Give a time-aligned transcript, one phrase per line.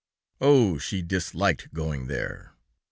[0.39, 0.79] Oh!
[0.79, 2.55] she disliked going there!